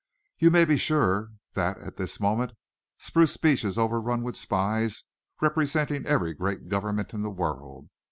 You 0.39 0.49
may 0.49 0.65
be 0.65 0.77
sure 0.77 1.29
that, 1.53 1.77
at 1.77 1.97
this 1.97 2.19
moment, 2.19 2.53
Spruce 2.97 3.37
Beach 3.37 3.63
is 3.63 3.77
overrun 3.77 4.23
with 4.23 4.35
spies 4.35 5.03
representing 5.39 6.07
every 6.07 6.33
great 6.33 6.69
government 6.69 7.13
in 7.13 7.21
the 7.21 7.29
world. 7.29 7.87